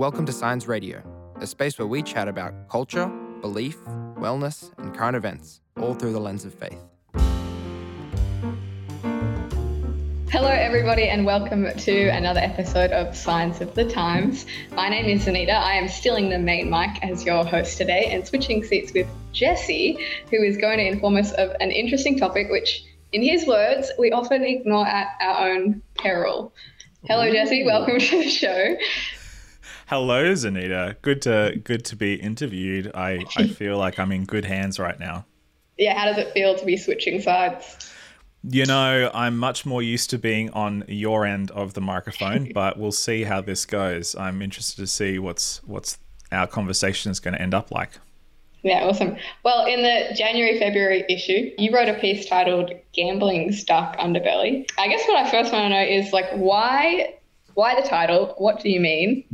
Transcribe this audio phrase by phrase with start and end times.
[0.00, 1.02] Welcome to Science Radio,
[1.42, 3.06] a space where we chat about culture,
[3.42, 3.76] belief,
[4.16, 6.78] wellness, and current events, all through the lens of faith.
[10.30, 14.46] Hello, everybody, and welcome to another episode of Signs of the Times.
[14.72, 15.52] My name is Zanita.
[15.52, 19.98] I am stealing the main mic as your host today and switching seats with Jesse,
[20.30, 24.12] who is going to inform us of an interesting topic, which, in his words, we
[24.12, 26.54] often ignore at our own peril.
[27.04, 27.66] Hello, Jesse.
[27.66, 28.76] Welcome to the show.
[29.90, 30.94] Hello, Zanita.
[31.02, 32.92] Good to good to be interviewed.
[32.94, 35.26] I, I feel like I'm in good hands right now.
[35.78, 37.92] Yeah, how does it feel to be switching sides?
[38.44, 42.78] You know, I'm much more used to being on your end of the microphone, but
[42.78, 44.14] we'll see how this goes.
[44.14, 45.98] I'm interested to see what's what's
[46.30, 47.90] our conversation is going to end up like.
[48.62, 49.16] Yeah, awesome.
[49.42, 54.86] Well, in the January February issue, you wrote a piece titled "Gambling's Dark Underbelly." I
[54.86, 57.14] guess what I first want to know is like why
[57.54, 58.36] why the title?
[58.38, 59.24] What do you mean?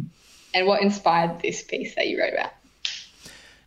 [0.56, 2.52] And what inspired this piece that you wrote about?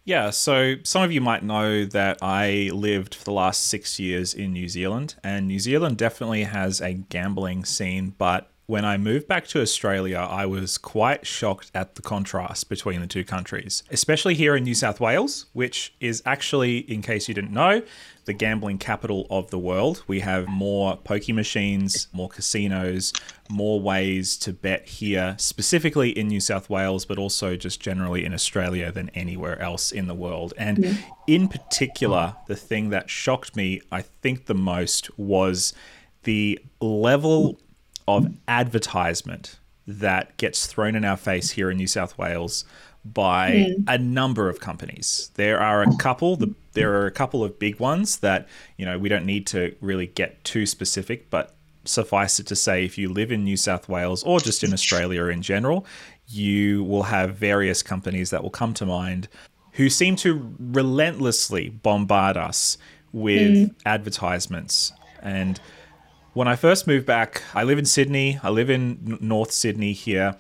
[0.06, 4.34] Yeah, so some of you might know that I lived for the last six years
[4.34, 9.28] in New Zealand, and New Zealand definitely has a gambling scene, but when I moved
[9.28, 14.36] back to Australia, I was quite shocked at the contrast between the two countries, especially
[14.36, 17.82] here in New South Wales, which is actually, in case you didn't know,
[18.26, 20.04] the gambling capital of the world.
[20.06, 23.12] We have more pokie machines, more casinos,
[23.50, 28.36] more ways to bet here, specifically in New South Wales, but also just generally in
[28.36, 30.54] Australia than anywhere else in the world.
[30.60, 30.94] And yeah.
[31.26, 35.74] in particular, the thing that shocked me, I think, the most was
[36.22, 37.58] the level
[38.18, 42.66] of advertisement that gets thrown in our face here in New South Wales
[43.06, 43.84] by mm.
[43.88, 45.32] a number of companies.
[45.36, 48.98] There are a couple, the, there are a couple of big ones that, you know,
[49.00, 53.10] we don't need to really get too specific, but suffice it to say, if you
[53.12, 55.86] live in New South Wales or just in Australia in general,
[56.28, 59.28] you will have various companies that will come to mind
[59.74, 62.78] who seem to relentlessly bombard us
[63.12, 63.76] with mm.
[63.86, 64.92] advertisements.
[65.22, 65.60] And
[66.40, 68.40] when I first moved back, I live in Sydney.
[68.42, 70.38] I live in North Sydney here.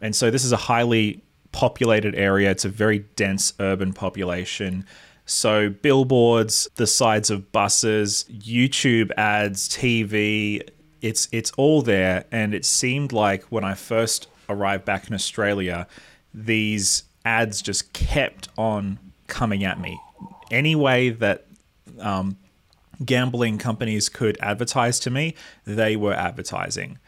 [0.00, 1.20] And so this is a highly
[1.50, 2.52] populated area.
[2.52, 4.86] It's a very dense urban population.
[5.26, 10.62] So billboards, the sides of buses, YouTube ads, TV,
[11.00, 15.88] it's it's all there and it seemed like when I first arrived back in Australia,
[16.32, 20.00] these ads just kept on coming at me.
[20.52, 21.48] Any way that
[21.98, 22.36] um,
[23.04, 26.98] gambling companies could advertise to me, they were advertising.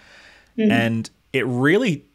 [0.57, 0.71] Mm-hmm.
[0.71, 2.07] And it really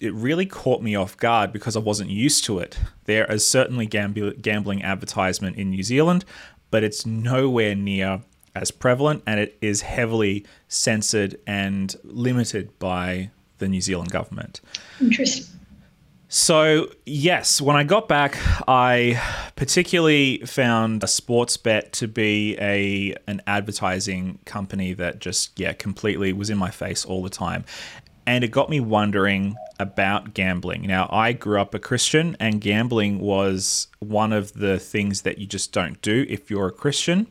[0.00, 2.78] it really caught me off guard because I wasn't used to it.
[3.06, 6.24] There is certainly gambling advertisement in New Zealand,
[6.70, 8.22] but it's nowhere near
[8.54, 14.60] as prevalent and it is heavily censored and limited by the New Zealand government.
[15.00, 15.57] Interesting.
[16.38, 18.38] So, yes, when I got back,
[18.68, 19.20] I
[19.56, 26.48] particularly found a Sportsbet to be a an advertising company that just yeah, completely was
[26.48, 27.64] in my face all the time.
[28.24, 30.82] And it got me wondering about gambling.
[30.82, 35.46] Now, I grew up a Christian and gambling was one of the things that you
[35.46, 37.26] just don't do if you're a Christian.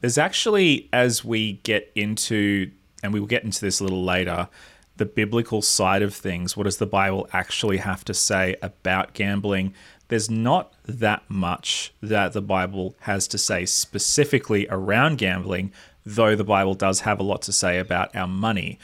[0.00, 2.72] There's actually as we get into
[3.04, 4.48] and we will get into this a little later,
[4.96, 6.56] the biblical side of things.
[6.56, 9.74] What does the Bible actually have to say about gambling?
[10.08, 15.72] There's not that much that the Bible has to say specifically around gambling,
[16.04, 18.78] though the Bible does have a lot to say about our money.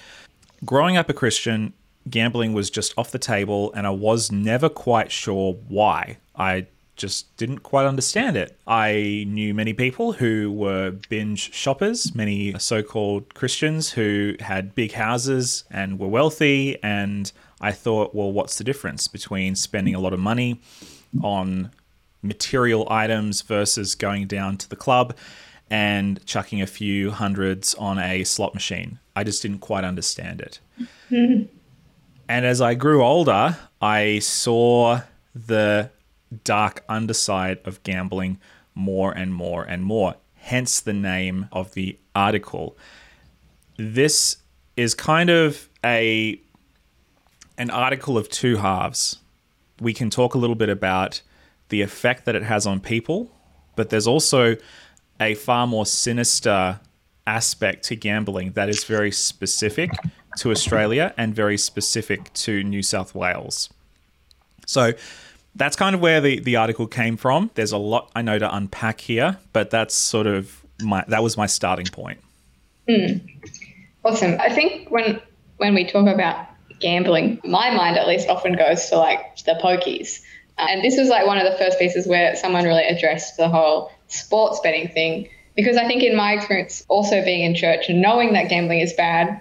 [0.65, 1.73] Growing up a Christian,
[2.11, 6.19] gambling was just off the table, and I was never quite sure why.
[6.35, 8.57] I just didn't quite understand it.
[8.67, 14.93] I knew many people who were binge shoppers, many so called Christians who had big
[14.93, 16.83] houses and were wealthy.
[16.83, 20.61] And I thought, well, what's the difference between spending a lot of money
[21.23, 21.71] on
[22.23, 25.17] material items versus going down to the club
[25.71, 28.99] and chucking a few hundreds on a slot machine?
[29.17, 30.61] I just didn't quite understand it.
[31.11, 31.49] and
[32.29, 35.01] as I grew older, I saw
[35.35, 35.91] the
[36.45, 38.39] dark underside of gambling
[38.75, 40.15] more and more and more.
[40.37, 42.77] Hence the name of the article.
[43.77, 44.39] This
[44.77, 46.41] is kind of a
[47.59, 49.19] an article of two halves.
[49.81, 51.21] We can talk a little bit about
[51.69, 53.31] the effect that it has on people,
[53.77, 54.57] but there's also
[55.21, 56.81] a far more sinister
[57.27, 59.91] aspect to gambling that is very specific
[60.39, 63.69] to Australia and very specific to New South Wales.
[64.67, 64.93] So,
[65.55, 67.51] that's kind of where the, the article came from.
[67.55, 71.37] There's a lot I know to unpack here, but that's sort of my that was
[71.37, 72.21] my starting point.
[72.89, 73.21] Mm.
[74.05, 74.37] Awesome.
[74.41, 75.21] I think when
[75.59, 76.47] when we talk about
[76.81, 80.21] gambling, my mind at least often goes to like the pokies.
[80.59, 83.93] And this was like one of the first pieces where someone really addressed the whole
[84.09, 85.29] sports betting thing.
[85.55, 88.93] Because I think in my experience, also being in church and knowing that gambling is
[88.95, 89.41] bad,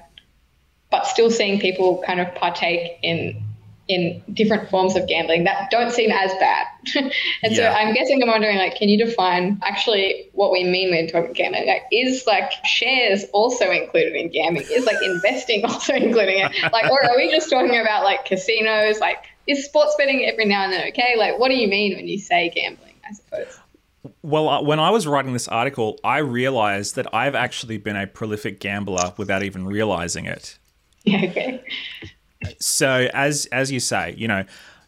[0.89, 3.41] but still seeing people kind of partake in
[3.87, 6.67] in different forms of gambling that don't seem as bad.
[6.95, 7.11] and
[7.43, 7.55] yeah.
[7.55, 11.33] so I'm guessing I'm wondering like, can you define actually what we mean when talking
[11.33, 11.67] gambling?
[11.67, 14.65] Like, is like shares also included in gambling?
[14.71, 16.51] Is like investing also including it?
[16.71, 18.99] Like, or are we just talking about like casinos?
[18.99, 21.15] Like, is sports betting every now and then okay?
[21.17, 22.95] Like, what do you mean when you say gambling?
[23.09, 23.59] I suppose.
[24.23, 28.07] Well, uh, when I was writing this article, I realized that I've actually been a
[28.07, 30.57] prolific gambler without even realizing it.
[31.03, 31.63] Yeah, okay.
[32.59, 34.45] So as as you say, you know,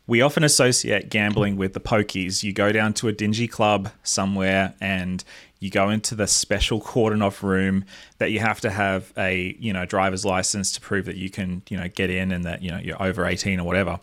[0.07, 2.44] we often associate gambling with the pokies.
[2.44, 5.23] You go down to a dingy club somewhere and
[5.59, 7.85] you go into the special cordon off room
[8.17, 11.63] that you have to have a you know driver's license to prove that you can
[11.69, 14.00] you know get in and that you know you're over 18 or whatever.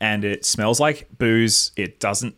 [0.00, 1.70] And it smells like booze.
[1.76, 2.36] It doesn't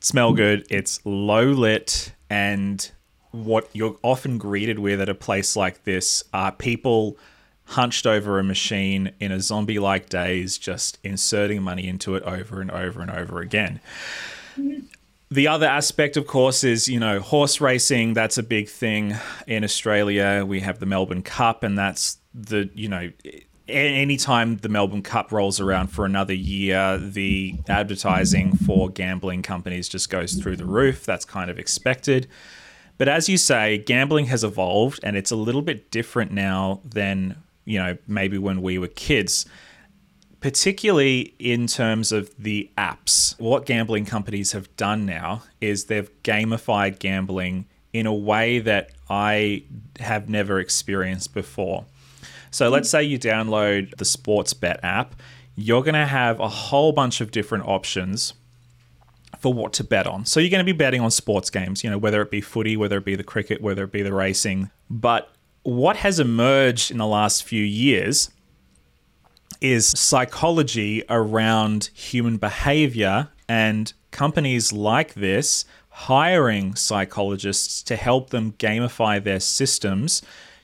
[0.00, 0.66] smell good.
[0.70, 2.12] It's low lit.
[2.28, 2.90] And
[3.32, 7.16] what you're often greeted with at a place like this are people
[7.70, 12.60] hunched over a machine in a zombie like daze, just inserting money into it over
[12.60, 13.80] and over and over again.
[15.30, 18.14] The other aspect, of course, is you know horse racing.
[18.14, 20.44] That's a big thing in Australia.
[20.46, 23.10] We have the Melbourne Cup, and that's the you know
[23.68, 30.10] anytime the Melbourne Cup rolls around for another year, the advertising for gambling companies just
[30.10, 31.06] goes through the roof.
[31.06, 32.26] That's kind of expected.
[32.98, 37.36] But as you say, gambling has evolved and it's a little bit different now than
[37.64, 39.46] you know, maybe when we were kids,
[40.40, 43.38] particularly in terms of the apps.
[43.38, 49.64] What gambling companies have done now is they've gamified gambling in a way that I
[49.98, 51.84] have never experienced before.
[52.50, 55.14] So let's say you download the Sportsbet app,
[55.56, 58.32] you're going to have a whole bunch of different options
[59.38, 60.26] for what to bet on.
[60.26, 62.76] So you're going to be betting on sports games, you know, whether it be footy,
[62.76, 64.70] whether it be the cricket, whether it be the racing.
[64.88, 68.30] But what has emerged in the last few years
[69.60, 79.22] is psychology around human behavior and companies like this hiring psychologists to help them gamify
[79.22, 80.22] their systems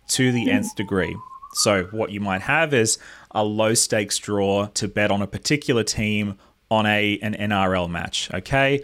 [0.08, 0.56] to the mm-hmm.
[0.56, 1.14] nth degree.
[1.54, 2.99] So, what you might have is
[3.31, 6.38] a low stakes draw to bet on a particular team
[6.70, 8.31] on a an NRL match.
[8.32, 8.82] Okay,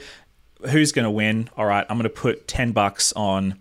[0.71, 1.49] who's going to win?
[1.57, 3.59] All right, I'm going to put ten bucks on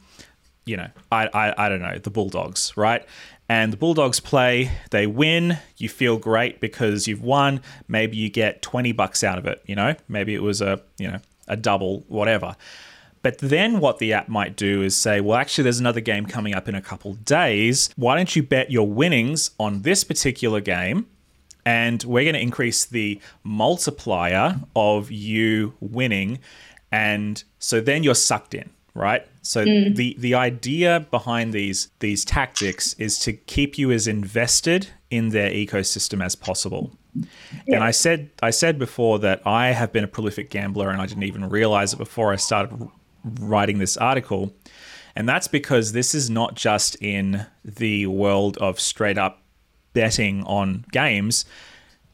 [0.65, 3.05] you know, I, I, I don't know, the Bulldogs, right?
[3.49, 7.61] And the Bulldogs play, they win, you feel great because you've won.
[7.87, 9.95] Maybe you get 20 bucks out of it, you know?
[10.07, 12.55] Maybe it was a, you know, a double, whatever.
[13.23, 16.55] But then what the app might do is say, well, actually, there's another game coming
[16.55, 17.89] up in a couple days.
[17.95, 21.07] Why don't you bet your winnings on this particular game?
[21.65, 26.39] And we're going to increase the multiplier of you winning.
[26.91, 29.25] And so then you're sucked in, right?
[29.41, 29.95] So mm.
[29.95, 35.51] the the idea behind these these tactics is to keep you as invested in their
[35.51, 36.91] ecosystem as possible.
[37.65, 37.75] Yeah.
[37.75, 41.05] And I said I said before that I have been a prolific gambler and I
[41.05, 42.89] didn't even realize it before I started
[43.39, 44.53] writing this article.
[45.15, 49.41] And that's because this is not just in the world of straight up
[49.94, 51.44] betting on games.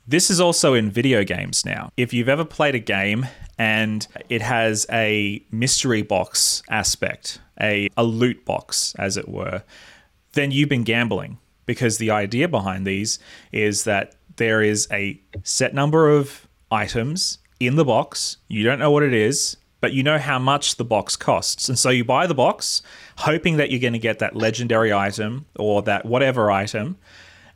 [0.07, 1.91] This is also in video games now.
[1.95, 8.03] If you've ever played a game and it has a mystery box aspect, a, a
[8.03, 9.63] loot box, as it were,
[10.33, 13.19] then you've been gambling because the idea behind these
[13.51, 18.37] is that there is a set number of items in the box.
[18.47, 21.69] You don't know what it is, but you know how much the box costs.
[21.69, 22.81] And so you buy the box,
[23.17, 26.97] hoping that you're going to get that legendary item or that whatever item.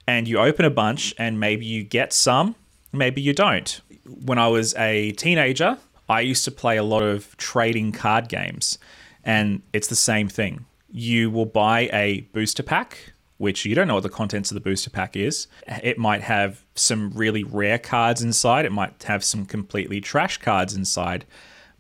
[0.08, 2.56] And you open a bunch, and maybe you get some,
[2.92, 3.82] maybe you don't.
[4.06, 5.78] When I was a teenager,
[6.12, 8.78] I used to play a lot of trading card games,
[9.24, 10.66] and it's the same thing.
[10.92, 14.62] You will buy a booster pack, which you don't know what the contents of the
[14.62, 15.48] booster pack is.
[15.66, 20.76] It might have some really rare cards inside, it might have some completely trash cards
[20.76, 21.24] inside.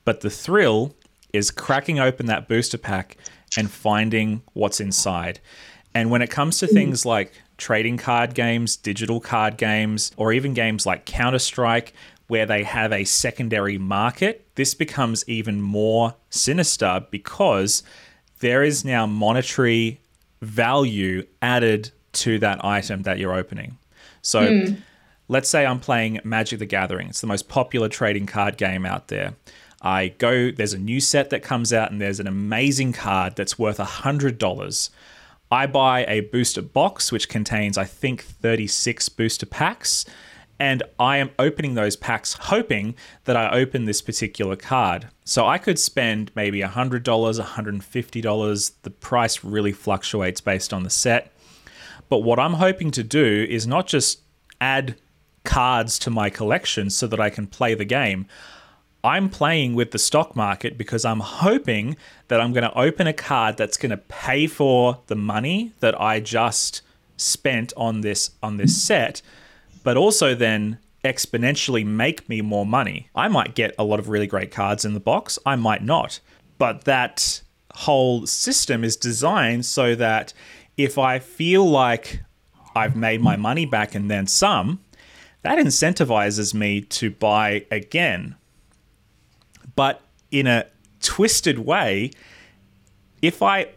[0.06, 0.96] But the thrill
[1.34, 3.18] is cracking open that booster pack
[3.58, 5.42] and finding what's inside.
[5.94, 6.74] And when it comes to hmm.
[6.74, 11.94] things like trading card games, digital card games, or even games like Counter Strike,
[12.32, 17.84] where they have a secondary market, this becomes even more sinister because
[18.40, 20.00] there is now monetary
[20.42, 23.78] value added to that item that you're opening.
[24.22, 24.82] So mm.
[25.28, 29.10] let's say I'm playing Magic the Gathering, it's the most popular trading card game out
[29.10, 29.34] there.
[29.82, 33.60] I go, there's a new set that comes out, and there's an amazing card that's
[33.60, 34.90] worth $100.
[35.52, 40.06] I buy a booster box which contains, I think, 36 booster packs.
[40.62, 45.08] And I am opening those packs hoping that I open this particular card.
[45.26, 48.72] So I could spend maybe $100, $150.
[48.84, 51.34] The price really fluctuates based on the set.
[52.10, 54.22] But what I'm hoping to do is not just
[54.62, 54.98] add
[55.44, 58.28] cards to my collection so that I can play the game.
[59.04, 63.14] I'm playing with the stock market because I'm hoping that I'm going to open a
[63.14, 66.84] card that's going to pay for the money that I just
[67.18, 69.24] spent on this on this set
[69.84, 73.10] but also then exponentially make me more money.
[73.16, 76.20] I might get a lot of really great cards in the box, I might not.
[76.58, 77.42] But that
[77.74, 80.34] whole system is designed so that
[80.78, 82.22] if I feel like
[82.76, 84.80] I've made my money back and then some,
[85.42, 88.36] that incentivizes me to buy again.
[89.76, 90.68] But in a
[91.02, 92.12] twisted way,
[93.22, 93.70] if I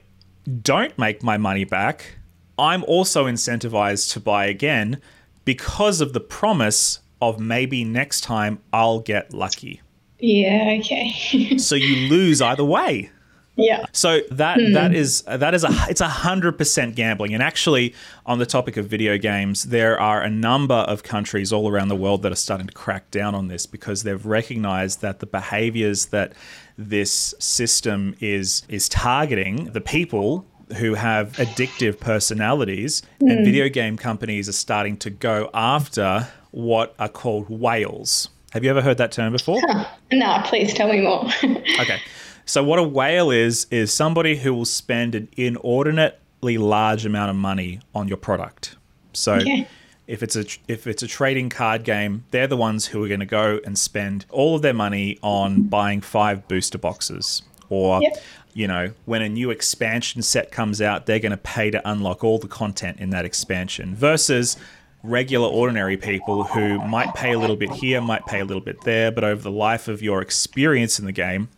[0.63, 2.19] don't make my money back,
[2.59, 5.01] I'm also incentivized to buy again
[5.45, 9.81] because of the promise of maybe next time I'll get lucky.
[10.19, 11.57] Yeah, okay.
[11.59, 13.11] so you lose either way.
[13.57, 13.85] Yeah.
[13.93, 14.73] So that hmm.
[14.73, 17.35] that is that is a it's a hundred percent gambling.
[17.35, 17.95] And actually,
[18.27, 21.97] on the topic of video games, there are a number of countries all around the
[21.97, 26.07] world that are starting to crack down on this because they've recognized that the behaviors
[26.07, 26.33] that
[26.77, 30.47] this system is is targeting the people
[30.77, 33.31] who have addictive personalities, mm.
[33.31, 33.45] and hmm.
[33.45, 38.29] video game companies are starting to go after what are called whales.
[38.53, 39.61] Have you ever heard that term before?
[39.67, 39.85] Huh.
[40.13, 41.27] No, please tell me more.
[41.81, 42.01] okay.
[42.47, 47.37] So, what a whale is, is somebody who will spend an inordinately large amount of
[47.37, 48.77] money on your product.
[49.13, 49.67] So, okay.
[50.07, 53.21] if it's a if it's a trading card game, they're the ones who are going
[53.21, 58.17] to go and spend all of their money on buying five booster boxes or yep
[58.55, 62.25] you know, when a new expansion set comes out, they're going to pay to unlock
[62.25, 64.57] all the content in that expansion versus
[65.03, 68.81] regular ordinary people who might pay a little bit here, might pay a little bit
[68.83, 71.49] there, but over the life of your experience in the game,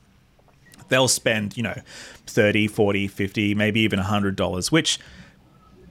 [0.88, 1.80] they'll spend, you know,
[2.26, 4.98] 30, 40, 50, maybe even $100, which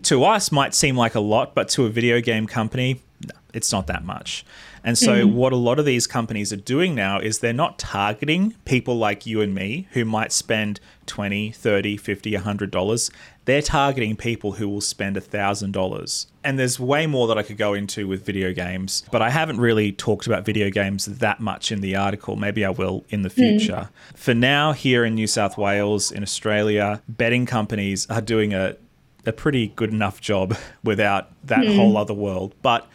[0.05, 3.71] to us might seem like a lot, but to a video game company, no, it's
[3.71, 4.45] not that much.
[4.83, 5.33] And so, mm.
[5.33, 9.25] what a lot of these companies are doing now is they're not targeting people like
[9.25, 13.11] you and me who might spend 20, 30, 50, $100.
[13.45, 16.25] They're targeting people who will spend $1,000.
[16.43, 19.59] And there's way more that I could go into with video games, but I haven't
[19.59, 22.35] really talked about video games that much in the article.
[22.35, 23.33] Maybe I will in the mm.
[23.33, 23.89] future.
[24.13, 24.17] Mm.
[24.17, 28.75] For now, here in New South Wales, in Australia, betting companies are doing a,
[29.25, 31.75] a pretty good enough job without that mm.
[31.75, 32.53] whole other world.
[32.61, 32.87] But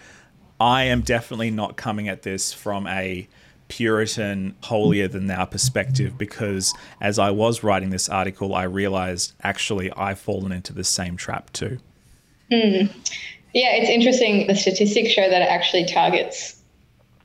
[0.60, 3.28] I am definitely not coming at this from a
[3.68, 9.92] Puritan, holier than thou perspective because as I was writing this article, I realized actually
[9.92, 11.78] I've fallen into the same trap too.
[12.50, 12.92] Mm.
[13.54, 14.48] Yeah, it's interesting.
[14.48, 16.59] The statistics show that it actually targets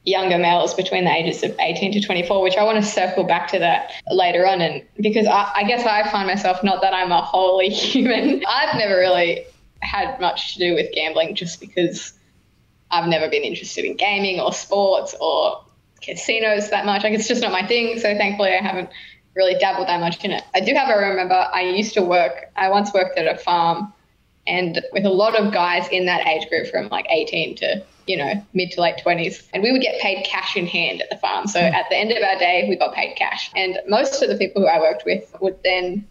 [0.05, 3.47] younger males between the ages of 18 to 24, which I want to circle back
[3.50, 4.62] to that later on.
[4.62, 8.77] And because I, I guess I find myself not that I'm a holy human, I've
[8.77, 9.45] never really
[9.81, 12.13] had much to do with gambling just because
[12.91, 15.63] I've never been interested in gaming or sports or
[16.01, 17.03] casinos that much.
[17.03, 18.00] Like it's just not my thing.
[18.00, 18.89] So thankfully, I haven't
[19.35, 20.43] really dabbled that much in it.
[20.53, 21.47] I do have a remember.
[21.53, 22.51] I used to work.
[22.55, 23.91] I once worked at a farm,
[24.47, 28.17] and with a lot of guys in that age group from like 18 to you
[28.17, 31.17] know mid to late 20s, and we would get paid cash in hand at the
[31.17, 31.47] farm.
[31.47, 31.74] So hmm.
[31.74, 34.62] at the end of our day, we got paid cash, and most of the people
[34.62, 36.07] who I worked with would then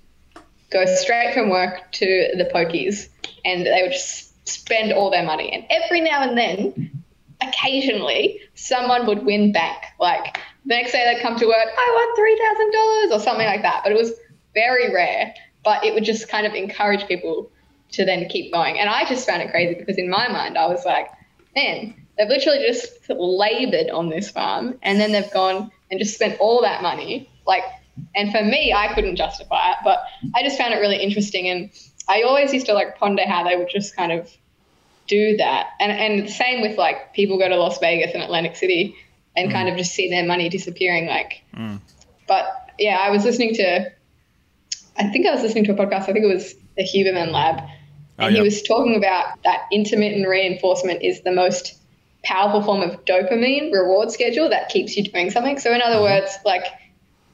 [0.70, 3.08] go straight from work to the pokies,
[3.44, 5.50] and they would just spend all their money.
[5.52, 7.02] And every now and then,
[7.40, 9.94] occasionally, someone would win back.
[9.98, 13.80] Like the next day they'd come to work, I won $3,000 or something like that.
[13.84, 14.12] But it was
[14.54, 15.34] very rare.
[15.64, 17.50] But it would just kind of encourage people
[17.92, 18.78] to then keep going.
[18.78, 21.08] And I just found it crazy because in my mind, I was like,
[21.54, 26.38] man, they've literally just labored on this farm and then they've gone and just spent
[26.40, 27.30] all that money.
[27.46, 27.64] Like,
[28.14, 29.98] and for me, I couldn't justify it, but
[30.34, 31.48] I just found it really interesting.
[31.48, 31.70] And
[32.08, 34.30] I always used to like ponder how they would just kind of
[35.06, 35.70] do that.
[35.80, 38.96] And and the same with like people go to Las Vegas and Atlantic City
[39.36, 39.52] and mm.
[39.52, 41.80] kind of just see their money disappearing like mm.
[42.26, 43.90] but yeah, I was listening to
[44.96, 47.68] I think I was listening to a podcast, I think it was the Huberman Lab.
[48.18, 51.78] And oh, he was talking about that intermittent reinforcement is the most
[52.22, 55.58] powerful form of dopamine reward schedule that keeps you doing something.
[55.58, 56.22] So in other mm-hmm.
[56.22, 56.64] words, like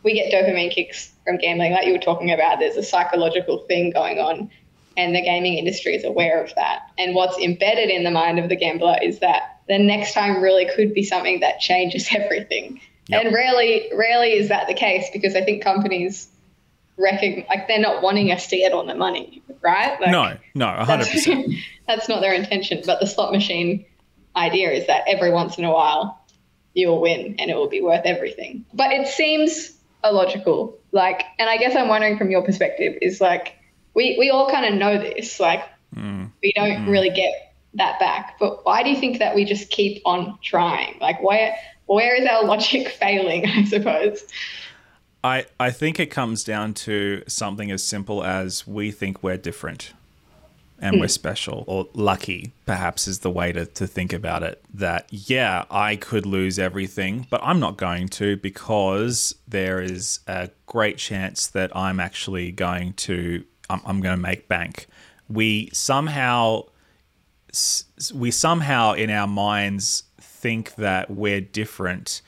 [0.02, 2.58] we get dopamine kicks from gambling, like you were talking about.
[2.58, 4.50] There's a psychological thing going on
[4.96, 6.90] and the gaming industry is aware of that.
[6.98, 10.68] And what's embedded in the mind of the gambler is that the next time really
[10.74, 12.80] could be something that changes everything.
[13.08, 13.24] Yep.
[13.24, 16.28] And rarely, rarely is that the case because I think companies
[17.00, 20.00] recognize like they're not wanting us to get all the money, right?
[20.00, 21.54] Like, no, no, hundred percent.
[21.86, 22.82] that's not their intention.
[22.84, 23.84] But the slot machine
[24.36, 26.20] idea is that every once in a while
[26.74, 28.64] you'll win and it will be worth everything.
[28.72, 29.72] But it seems
[30.04, 30.78] illogical.
[30.92, 33.56] Like, and I guess I'm wondering from your perspective is like
[33.94, 35.40] we we all kind of know this.
[35.40, 35.62] Like,
[35.94, 36.30] mm.
[36.42, 36.90] we don't mm-hmm.
[36.90, 38.36] really get that back.
[38.38, 40.98] But why do you think that we just keep on trying?
[41.00, 41.54] Like, where
[41.86, 43.46] where is our logic failing?
[43.46, 44.24] I suppose.
[45.22, 49.92] I, I think it comes down to something as simple as we think we're different
[50.80, 51.10] and we're hmm.
[51.10, 54.64] special or lucky, perhaps is the way to, to think about it.
[54.72, 60.48] That, yeah, I could lose everything, but I'm not going to because there is a
[60.64, 64.86] great chance that I'm actually going to, I'm, I'm going to make bank.
[65.28, 66.64] We somehow,
[68.14, 72.22] we somehow in our minds think that we're different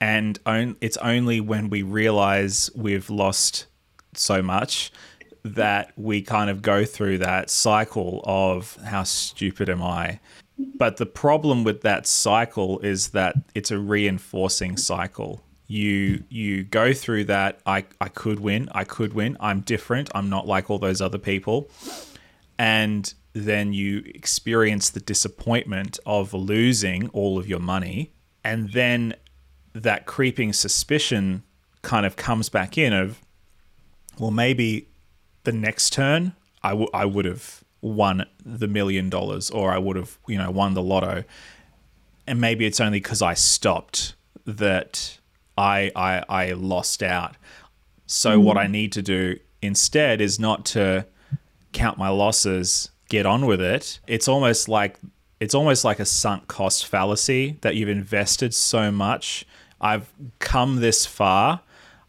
[0.00, 3.66] and on, it's only when we realize we've lost
[4.14, 4.92] so much
[5.42, 10.18] that we kind of go through that cycle of how stupid am I.
[10.58, 15.42] But the problem with that cycle is that it's a reinforcing cycle.
[15.68, 20.30] You you go through that I, I could win, I could win, I'm different, I'm
[20.30, 21.68] not like all those other people.
[22.58, 28.12] And then you experience the disappointment of losing all of your money.
[28.44, 29.14] And then
[29.82, 31.42] that creeping suspicion
[31.82, 33.20] kind of comes back in of,
[34.18, 34.88] well, maybe
[35.44, 39.96] the next turn I, w- I would have won the million dollars or I would
[39.96, 41.24] have, you know, won the lotto.
[42.26, 44.14] And maybe it's only because I stopped
[44.46, 45.18] that
[45.56, 47.36] I, I, I lost out.
[48.06, 48.44] So mm-hmm.
[48.44, 51.06] what I need to do instead is not to
[51.72, 54.00] count my losses, get on with it.
[54.06, 54.98] It's almost like
[55.38, 59.44] it's almost like a sunk cost fallacy that you've invested so much.
[59.80, 61.60] I've come this far.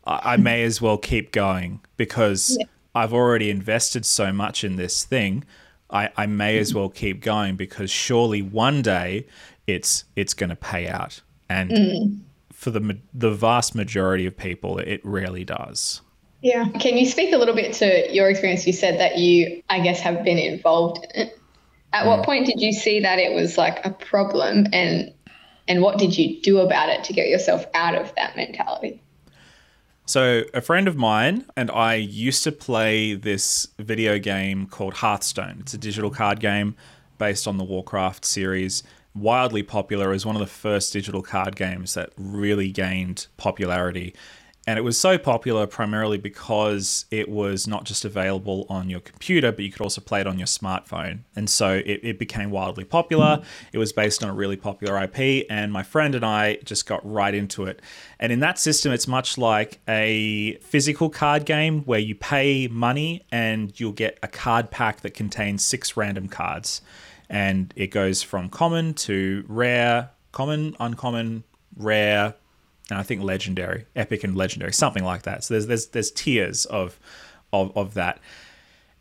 [0.06, 2.58] I, I may as well keep going because
[2.96, 5.44] I've already invested so much in this thing.
[5.90, 9.26] I, I may as well keep going because surely one day
[9.68, 11.22] it's it's going to pay out.
[11.50, 12.20] And mm.
[12.52, 16.02] for the the vast majority of people, it rarely does.
[16.42, 16.68] Yeah.
[16.80, 18.68] Can you speak a little bit to your experience?
[18.68, 21.40] You said that you, I guess, have been involved in it.
[21.94, 22.26] At what mm.
[22.26, 25.14] point did you see that it was like a problem, and
[25.68, 29.02] and what did you do about it to get yourself out of that mentality?
[30.06, 35.58] So, a friend of mine and I used to play this video game called Hearthstone.
[35.60, 36.76] It's a digital card game
[37.18, 38.84] based on the Warcraft series.
[39.14, 44.14] Wildly popular, it was one of the first digital card games that really gained popularity.
[44.68, 49.54] And it was so popular primarily because it was not just available on your computer,
[49.54, 51.20] but you could also play it on your smartphone.
[51.38, 53.42] And so it, it became wildly popular.
[53.72, 57.00] It was based on a really popular IP, and my friend and I just got
[57.10, 57.82] right into it.
[58.20, 63.26] And in that system, it's much like a physical card game where you pay money
[63.32, 66.82] and you'll get a card pack that contains six random cards.
[67.30, 71.46] And it goes from common to rare, common, uncommon,
[71.78, 72.36] rare,
[72.90, 75.44] and I think legendary, epic and legendary, something like that.
[75.44, 77.00] So there's there's there's tiers of
[77.52, 78.20] of of that.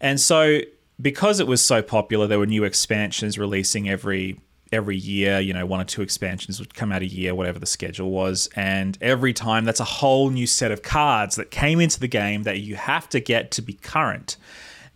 [0.00, 0.60] And so
[1.00, 4.40] because it was so popular, there were new expansions releasing every
[4.72, 7.66] every year, you know, one or two expansions would come out a year, whatever the
[7.66, 8.48] schedule was.
[8.56, 12.42] And every time that's a whole new set of cards that came into the game
[12.42, 14.36] that you have to get to be current.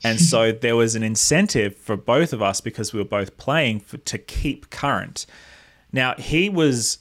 [0.03, 3.81] And so there was an incentive for both of us because we were both playing
[3.81, 5.24] for, to keep current.
[5.92, 6.98] Now, he was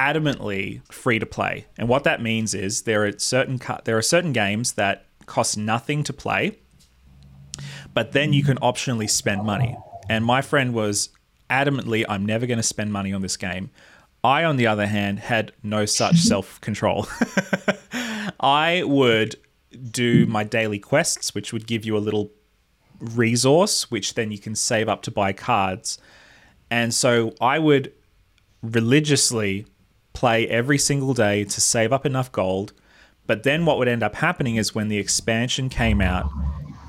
[0.00, 1.66] adamantly free to play.
[1.76, 6.02] And what that means is there are certain there are certain games that cost nothing
[6.04, 6.58] to play,
[7.92, 9.76] but then you can optionally spend money.
[10.08, 11.10] And my friend was
[11.50, 13.70] adamantly, I'm never going to spend money on this game.
[14.24, 17.06] I, on the other hand, had no such self control.
[18.40, 19.36] I would
[19.90, 22.30] do my daily quests, which would give you a little
[23.00, 25.98] resource, which then you can save up to buy cards.
[26.70, 27.92] And so I would
[28.62, 29.66] religiously
[30.12, 32.72] play every single day to save up enough gold.
[33.26, 36.30] But then what would end up happening is when the expansion came out,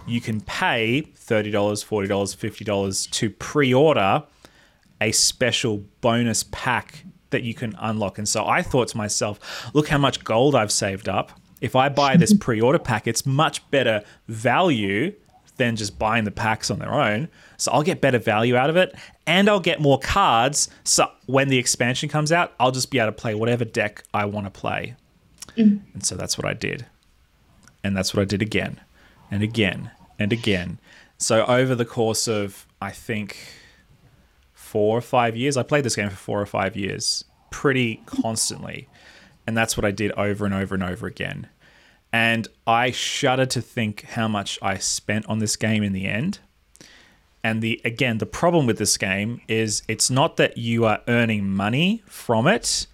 [0.07, 4.23] you can pay $30, $40, $50 to pre order
[4.99, 8.17] a special bonus pack that you can unlock.
[8.17, 11.31] And so I thought to myself, look how much gold I've saved up.
[11.59, 15.13] If I buy this pre order pack, it's much better value
[15.57, 17.29] than just buying the packs on their own.
[17.57, 18.95] So I'll get better value out of it
[19.27, 20.69] and I'll get more cards.
[20.83, 24.25] So when the expansion comes out, I'll just be able to play whatever deck I
[24.25, 24.95] want to play.
[25.57, 25.81] Mm.
[25.93, 26.85] And so that's what I did.
[27.83, 28.79] And that's what I did again
[29.29, 30.79] and again and again.
[31.17, 33.37] So over the course of, I think,
[34.53, 38.87] four or five years, I played this game for four or five years pretty constantly.
[39.45, 41.49] And that's what I did over and over and over again.
[42.13, 46.39] And I shudder to think how much I spent on this game in the end.
[47.43, 51.49] And the again, the problem with this game is it's not that you are earning
[51.49, 52.85] money from it.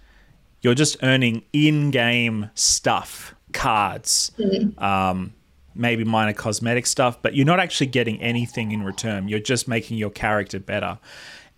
[0.62, 4.32] You're just earning in-game stuff, cards,
[4.78, 5.34] um,
[5.74, 9.28] maybe minor cosmetic stuff, but you're not actually getting anything in return.
[9.28, 10.98] You're just making your character better.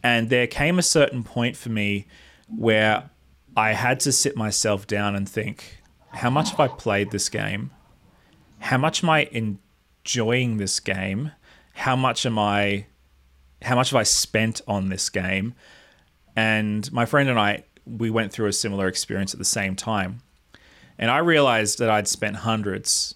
[0.03, 2.07] And there came a certain point for me
[2.49, 3.09] where
[3.57, 5.80] I had to sit myself down and think,
[6.13, 7.71] how much have I played this game?
[8.59, 11.33] How much am I enjoying this game?
[11.73, 12.87] How much am I
[13.63, 15.55] how much have I spent on this game?
[16.35, 20.23] And my friend and I we went through a similar experience at the same time.
[20.99, 23.15] And I realized that I'd spent hundreds,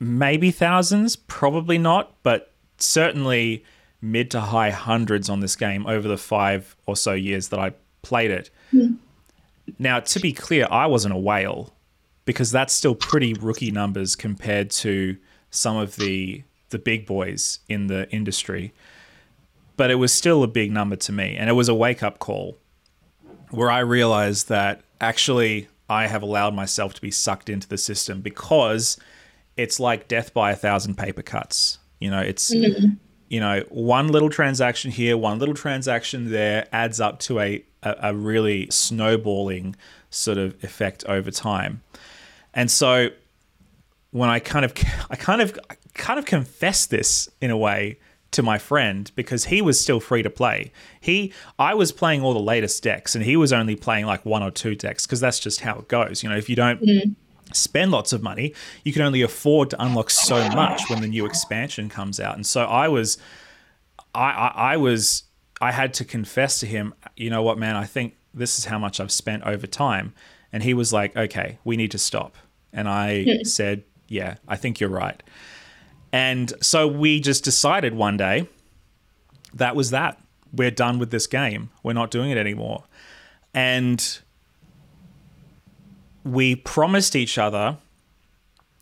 [0.00, 3.64] maybe thousands, probably not, but certainly
[4.00, 7.72] mid to high hundreds on this game over the five or so years that I
[8.02, 8.50] played it.
[8.72, 8.94] Hmm.
[9.78, 11.74] Now, to be clear, I wasn't a whale
[12.24, 15.16] because that's still pretty rookie numbers compared to
[15.50, 18.72] some of the the big boys in the industry.
[19.76, 22.18] But it was still a big number to me, and it was a wake up
[22.18, 22.58] call
[23.50, 28.20] where I realized that actually I have allowed myself to be sucked into the system
[28.22, 28.96] because
[29.56, 31.78] it's like death by a thousand paper cuts.
[32.00, 32.94] You know, it's mm-hmm.
[33.28, 37.96] you know one little transaction here, one little transaction there adds up to a a,
[38.02, 39.76] a really snowballing
[40.10, 41.82] sort of effect over time.
[42.54, 43.10] And so
[44.10, 44.72] when I kind of
[45.10, 47.98] I kind of I kind of confessed this in a way
[48.32, 50.72] to my friend because he was still free to play.
[51.00, 54.42] He I was playing all the latest decks and he was only playing like one
[54.42, 56.22] or two decks because that's just how it goes.
[56.22, 57.12] You know, if you don't mm-hmm.
[57.52, 61.26] spend lots of money, you can only afford to unlock so much when the new
[61.26, 62.36] expansion comes out.
[62.36, 63.18] And so I was
[64.14, 65.24] I, I, I was
[65.62, 68.80] I had to confess to him, you know what, man, I think this is how
[68.80, 70.12] much I've spent over time.
[70.52, 72.36] And he was like, okay, we need to stop.
[72.72, 73.44] And I hmm.
[73.44, 75.22] said, yeah, I think you're right.
[76.12, 78.48] And so we just decided one day
[79.54, 80.20] that was that.
[80.52, 81.70] We're done with this game.
[81.84, 82.84] We're not doing it anymore.
[83.54, 84.18] And
[86.24, 87.78] we promised each other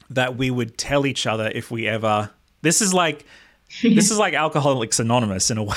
[0.08, 2.30] that we would tell each other if we ever
[2.62, 3.24] this is like
[3.82, 5.76] this is like alcoholics anonymous in a way.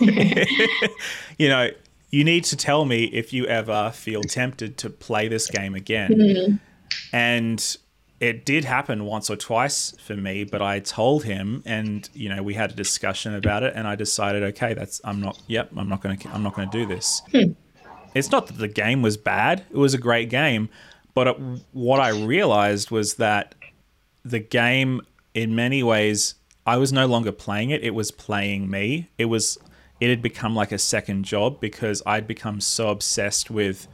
[1.38, 1.70] You know
[2.12, 6.10] you need to tell me if you ever feel tempted to play this game again.
[6.10, 6.56] Mm-hmm.
[7.14, 7.76] And
[8.20, 12.40] it did happen once or twice for me but i told him and you know
[12.40, 15.88] we had a discussion about it and i decided okay that's i'm not yep i'm
[15.88, 17.20] not going to i'm not going to do this.
[17.32, 17.52] Hmm.
[18.14, 20.68] It's not that the game was bad it was a great game
[21.14, 21.36] but it,
[21.72, 23.56] what i realized was that
[24.24, 25.00] the game
[25.34, 29.58] in many ways i was no longer playing it it was playing me it was
[30.00, 33.88] it had become like a second job because i'd become so obsessed with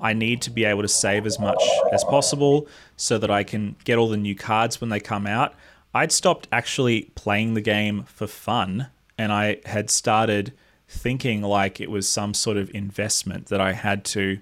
[0.00, 3.76] I need to be able to save as much as possible so that I can
[3.84, 5.54] get all the new cards when they come out.
[5.94, 10.52] I'd stopped actually playing the game for fun and I had started
[10.88, 14.38] thinking like it was some sort of investment that I had to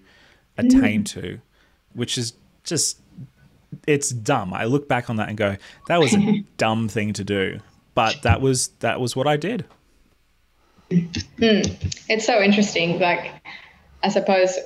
[0.59, 1.07] attain mm.
[1.13, 1.41] to,
[1.93, 2.35] which is
[2.65, 3.01] just
[3.87, 4.53] it's dumb.
[4.53, 5.57] I look back on that and go,
[5.89, 7.61] that was a dumb thing to do.
[7.95, 9.65] But that was that was what I did.
[10.91, 11.63] Hmm.
[12.09, 12.99] It's so interesting.
[12.99, 13.31] Like,
[14.03, 14.59] I suppose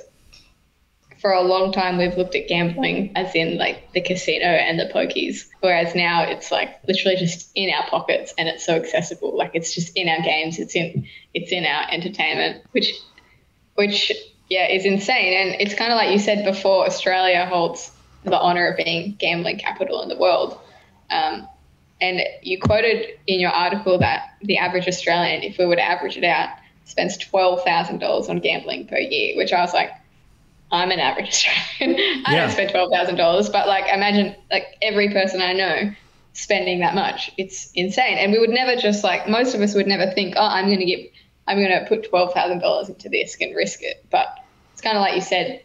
[1.19, 4.85] for a long time we've looked at gambling as in like the casino and the
[4.85, 9.37] pokies, whereas now it's like literally just in our pockets and it's so accessible.
[9.37, 10.59] Like it's just in our games.
[10.59, 12.93] It's in it's in our entertainment, which
[13.75, 14.11] which
[14.49, 15.33] yeah is insane.
[15.33, 16.85] And it's kind of like you said before.
[16.85, 17.91] Australia holds
[18.23, 20.59] the honor of being gambling capital in the world.
[21.09, 21.47] Um,
[22.01, 26.17] and you quoted in your article that the average Australian, if we were to average
[26.17, 26.49] it out,
[26.85, 29.35] spends twelve thousand dollars on gambling per year.
[29.37, 29.91] Which I was like,
[30.71, 31.27] I'm an average
[31.79, 31.99] Australian.
[32.25, 32.41] I Yeah.
[32.41, 35.91] don't spend twelve thousand dollars, but like imagine like every person I know
[36.33, 37.31] spending that much.
[37.37, 38.17] It's insane.
[38.17, 40.79] And we would never just like most of us would never think, oh, I'm going
[40.79, 40.99] to give,
[41.47, 44.05] I'm going to put twelve thousand dollars into this and risk it.
[44.09, 44.27] But
[44.73, 45.61] it's kind of like you said,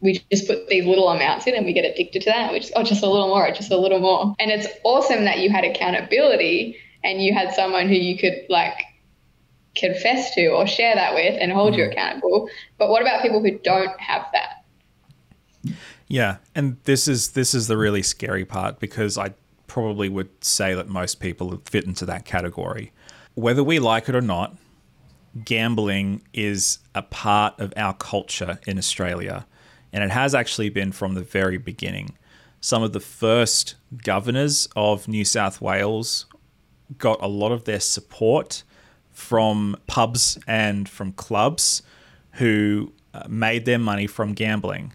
[0.00, 2.52] we just put these little amounts in and we get addicted to that.
[2.52, 4.34] We just, oh, just a little more, just a little more.
[4.38, 8.74] And it's awesome that you had accountability and you had someone who you could like
[9.76, 11.92] confess to or share that with and hold you mm.
[11.92, 12.48] accountable.
[12.78, 14.64] But what about people who don't have that?
[16.08, 19.34] Yeah, and this is this is the really scary part because I
[19.68, 22.92] probably would say that most people fit into that category.
[23.34, 24.56] Whether we like it or not,
[25.44, 29.46] gambling is a part of our culture in Australia,
[29.92, 32.16] and it has actually been from the very beginning.
[32.60, 36.26] Some of the first governors of New South Wales
[36.98, 38.62] got a lot of their support
[39.10, 41.82] from pubs and from clubs
[42.32, 44.92] who uh, made their money from gambling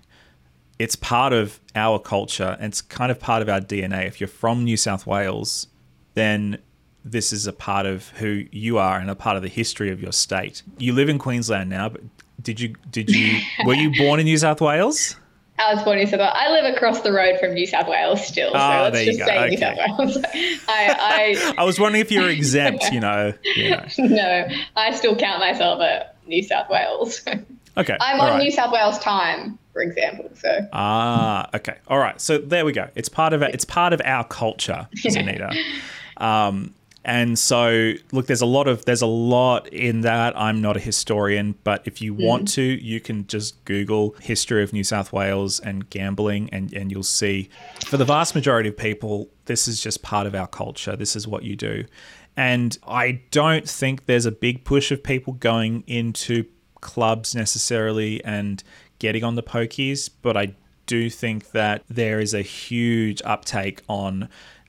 [0.80, 4.08] it's part of our culture and it's kind of part of our DNA.
[4.08, 5.68] If you're from New South Wales,
[6.14, 6.60] then
[7.04, 10.02] this is a part of who you are and a part of the history of
[10.02, 10.64] your state.
[10.78, 12.02] You live in Queensland now, but
[12.46, 15.18] did you did you were you born in New South Wales?
[15.60, 16.34] I was born in New South Wales.
[16.36, 18.52] I live across the road from New South Wales still.
[18.52, 19.26] So Ah, let's just go.
[19.26, 20.18] say New South Wales.
[20.68, 23.34] I, I was wondering if you're exempt, you know.
[23.56, 23.78] You know.
[23.78, 27.22] I no, I still count myself a New South Wales.
[27.78, 27.98] Okay.
[28.00, 28.44] I'm on right.
[28.44, 30.30] New South Wales time, for example.
[30.36, 31.78] So Ah, okay.
[31.88, 32.20] All right.
[32.20, 32.90] So there we go.
[32.96, 33.54] It's part of it.
[33.54, 35.54] It's part of our culture, Zanita.
[36.18, 36.74] um,
[37.06, 40.36] and so look, there's a lot of there's a lot in that.
[40.36, 42.54] I'm not a historian, but if you want mm.
[42.56, 47.04] to, you can just Google history of New South Wales and gambling, and and you'll
[47.04, 47.48] see.
[47.86, 50.96] For the vast majority of people, this is just part of our culture.
[50.96, 51.86] This is what you do.
[52.36, 56.46] And I don't think there's a big push of people going into
[56.82, 58.64] clubs necessarily and
[58.98, 60.56] getting on the pokies, but I
[60.88, 64.28] do think that there is a huge uptake on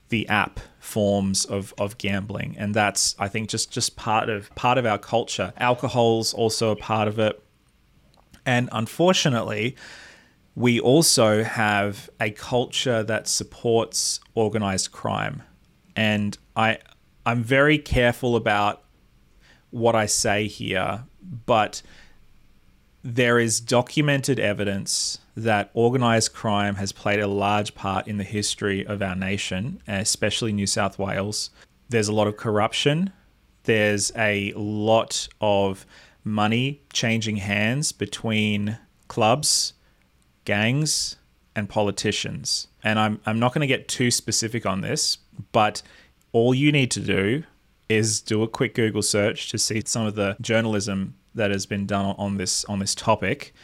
[0.08, 4.78] the app forms of, of gambling and that's I think just just part of part
[4.78, 5.52] of our culture.
[5.58, 7.42] Alcohol's also a part of it.
[8.44, 9.74] And unfortunately,
[10.54, 15.42] we also have a culture that supports organized crime.
[15.96, 16.78] And I
[17.24, 18.84] I'm very careful about
[19.70, 21.04] what I say here,
[21.44, 21.82] but
[23.06, 28.84] there is documented evidence that organized crime has played a large part in the history
[28.84, 31.50] of our nation, especially New South Wales.
[31.88, 33.12] There's a lot of corruption.
[33.62, 35.86] There's a lot of
[36.24, 39.74] money changing hands between clubs,
[40.44, 41.14] gangs,
[41.54, 42.66] and politicians.
[42.82, 45.18] And I'm, I'm not going to get too specific on this,
[45.52, 45.80] but
[46.32, 47.44] all you need to do
[47.88, 51.86] is do a quick Google search to see some of the journalism that has been
[51.86, 53.54] done on this on this topic.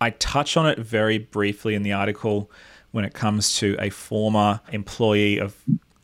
[0.00, 2.50] I touch on it very briefly in the article
[2.90, 5.56] when it comes to a former employee of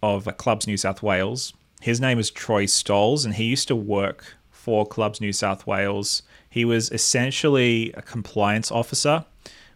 [0.02, 1.52] of Clubs New South Wales.
[1.80, 6.22] His name is Troy Stolz, and he used to work for Clubs New South Wales.
[6.50, 9.24] He was essentially a compliance officer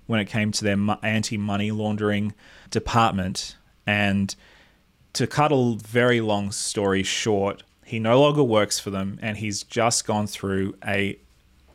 [0.06, 2.34] when it came to their anti money laundering
[2.70, 3.56] department.
[3.86, 4.34] And
[5.14, 7.62] to cut a very long story short,
[7.92, 11.14] he no longer works for them and he's just gone through a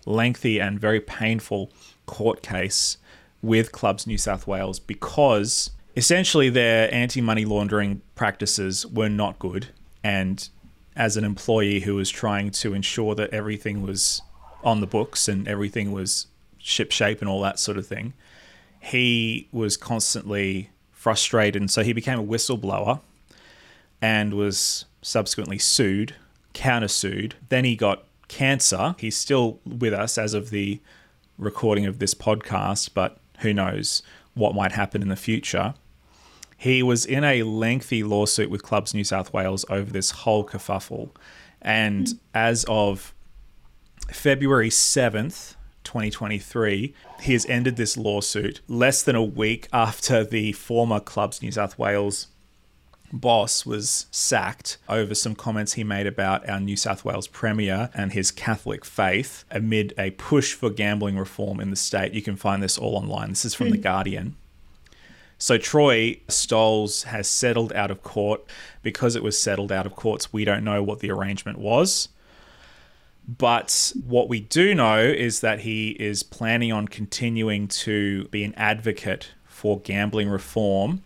[0.08, 1.69] lengthy and very painful
[2.08, 2.97] court case
[3.43, 9.67] with Clubs New South Wales because essentially their anti money laundering practices were not good.
[10.03, 10.49] And
[10.95, 14.23] as an employee who was trying to ensure that everything was
[14.63, 16.25] on the books and everything was
[16.58, 18.13] ship shape and all that sort of thing,
[18.80, 21.62] he was constantly frustrated.
[21.62, 23.01] And so he became a whistleblower
[24.01, 26.15] and was subsequently sued,
[26.53, 27.33] countersued.
[27.49, 28.95] Then he got cancer.
[28.99, 30.79] He's still with us as of the
[31.38, 34.01] recording of this podcast, but who knows
[34.33, 35.73] what might happen in the future.
[36.57, 41.12] He was in a lengthy lawsuit with Clubs New South Wales over this whole kerfuffle.
[41.62, 42.15] And hmm.
[42.33, 43.13] as of
[44.12, 50.99] February 7th, 2023, he has ended this lawsuit less than a week after the former
[50.99, 52.27] Clubs New South Wales
[53.11, 58.11] boss was sacked over some comments he made about our New South Wales Premier and
[58.11, 62.13] his Catholic faith amid a push for gambling reform in the state.
[62.13, 63.29] You can find this all online.
[63.29, 63.83] This is from The hmm.
[63.83, 64.35] Guardian.
[65.37, 68.41] So Troy Stolz has settled out of court.
[68.81, 72.09] Because it was settled out of courts, we don't know what the arrangement was.
[73.27, 78.53] But what we do know is that he is planning on continuing to be an
[78.55, 81.03] advocate for gambling reform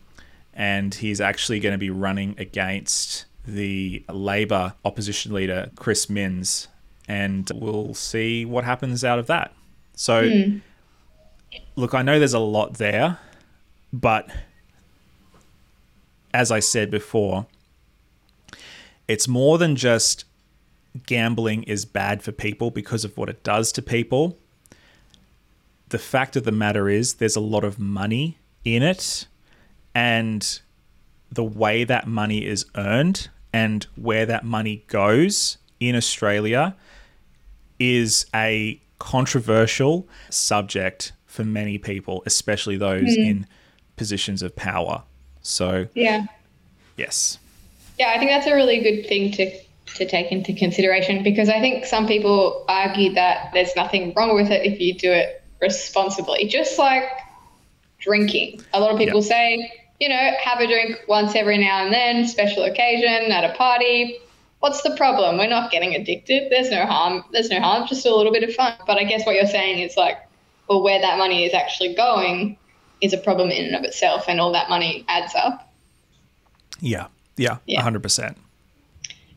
[0.61, 6.67] and he's actually going to be running against the Labor opposition leader, Chris Minns,
[7.07, 9.55] and we'll see what happens out of that.
[9.95, 10.57] So, hmm.
[11.75, 13.17] look, I know there's a lot there,
[13.91, 14.29] but
[16.31, 17.47] as I said before,
[19.07, 20.25] it's more than just
[21.07, 24.37] gambling is bad for people because of what it does to people.
[25.89, 29.25] The fact of the matter is, there's a lot of money in it
[29.93, 30.61] and
[31.31, 36.75] the way that money is earned and where that money goes in Australia
[37.79, 43.23] is a controversial subject for many people, especially those hmm.
[43.23, 43.47] in
[43.95, 45.03] positions of power.
[45.41, 46.25] So, yeah,
[46.97, 47.39] yes.
[47.97, 49.59] yeah, I think that's a really good thing to
[49.95, 54.49] to take into consideration because I think some people argue that there's nothing wrong with
[54.49, 57.03] it if you do it responsibly, just like
[57.99, 58.61] drinking.
[58.73, 59.27] A lot of people Yeah.
[59.27, 63.53] say, you know, have a drink once every now and then, special occasion, at a
[63.53, 64.17] party.
[64.59, 65.37] What's the problem?
[65.37, 66.51] We're not getting addicted.
[66.51, 67.23] There's no harm.
[67.31, 68.73] There's no harm, just a little bit of fun.
[68.87, 70.17] But I guess what you're saying is like,
[70.67, 72.57] well, where that money is actually going
[72.99, 75.71] is a problem in and of itself, and all that money adds up.
[76.79, 77.83] Yeah, yeah, Yeah.
[77.83, 78.35] 100%.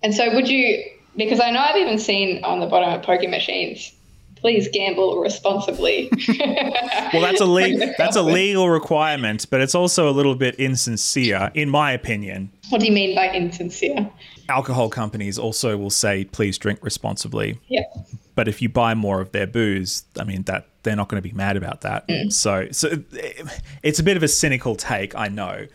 [0.02, 0.82] And so, would you?
[1.14, 3.92] Because I know I've even seen on the bottom of poker machines,
[4.44, 6.10] please gamble responsibly.
[7.12, 11.52] Well, that's a le- that's a legal requirement, but it's also a little bit insincere,
[11.54, 12.50] in my opinion.
[12.70, 14.10] What do you mean by insincere?
[14.48, 17.82] Alcohol companies also will say, "Please drink responsibly." Yeah.
[18.34, 21.28] But if you buy more of their booze, I mean that they're not going to
[21.28, 22.08] be mad about that.
[22.08, 22.32] Mm.
[22.32, 22.88] So, so
[23.84, 25.66] it's a bit of a cynical take, I know,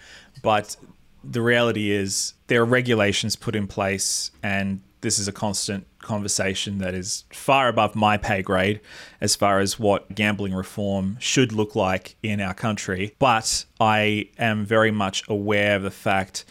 [0.44, 0.76] but
[1.24, 6.78] the reality is there are regulations put in place, and this is a constant conversation
[6.80, 8.80] that is far above my pay grade
[9.22, 13.16] as far as what gambling reform should look like in our country.
[13.20, 16.46] But I am very much aware of the fact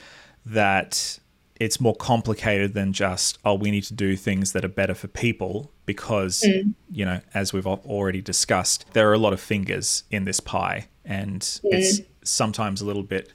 [0.47, 1.19] that
[1.61, 5.09] it's more complicated than just oh we need to do things that are better for
[5.09, 6.73] people because mm.
[6.91, 10.89] you know as we've already discussed there are a lot of fingers in this pie.
[11.05, 12.07] And it's mm.
[12.23, 13.33] sometimes a little bit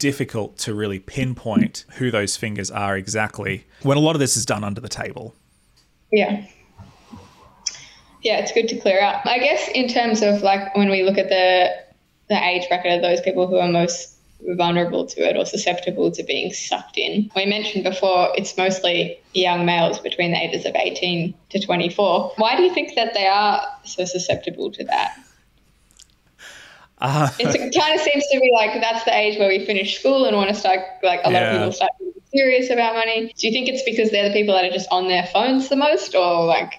[0.00, 4.44] difficult to really pinpoint who those fingers are exactly when a lot of this is
[4.44, 5.34] done under the table
[6.10, 6.44] Yeah.
[8.22, 9.24] Yeah, it's good to clear up.
[9.24, 11.70] I guess in terms of like when we look at the
[12.28, 14.16] the age bracket of those people who are most
[14.56, 17.30] vulnerable to it or susceptible to being sucked in.
[17.36, 22.32] We mentioned before it's mostly young males between the ages of 18 to 24.
[22.36, 25.18] Why do you think that they are so susceptible to that?
[27.00, 30.26] Uh, it kind of seems to be like that's the age where we finish school
[30.26, 31.50] and want to start, like a lot Yeah.
[31.52, 33.32] of people start being serious about money.
[33.36, 35.76] Do you think it's because they're the people that are just on their phones the
[35.76, 36.74] most or like,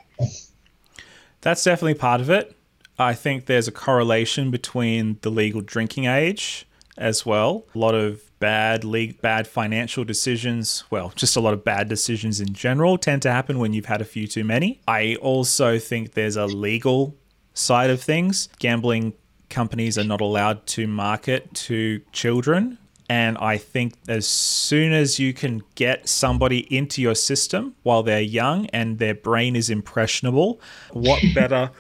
[1.42, 2.56] That's definitely part of it.
[3.00, 7.66] I think there's a correlation between the legal drinking age as well.
[7.74, 10.84] A lot of bad league, bad financial decisions.
[10.92, 14.02] Well, just a lot of bad decisions in general tend to happen when you've had
[14.02, 14.82] a few too many.
[14.88, 17.16] I also think there's a legal
[17.54, 18.50] side of things.
[18.60, 19.14] Gambling
[19.52, 22.78] companies are not allowed to market to children.
[23.10, 28.22] And I think as soon as you can get somebody into your system while they're
[28.22, 30.62] young and their brain is impressionable,
[30.92, 31.72] what better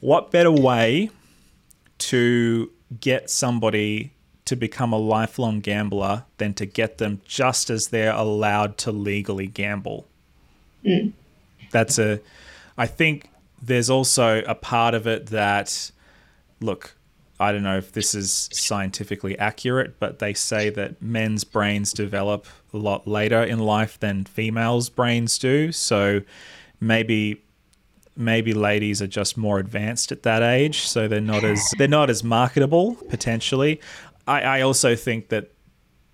[0.00, 1.10] what better way
[1.98, 4.12] to get somebody
[4.44, 9.46] to become a lifelong gambler than to get them just as they're allowed to legally
[9.46, 10.06] gamble?
[10.84, 11.12] Mm.
[11.70, 12.20] That's a
[12.78, 13.28] I think
[13.60, 15.90] there's also a part of it that
[16.60, 16.94] look,
[17.40, 22.46] I don't know if this is scientifically accurate, but they say that men's brains develop
[22.72, 25.70] a lot later in life than females' brains do.
[25.72, 26.22] So
[26.80, 27.42] maybe
[28.16, 32.10] maybe ladies are just more advanced at that age, so they're not as they're not
[32.10, 33.80] as marketable potentially.
[34.26, 35.52] I, I also think that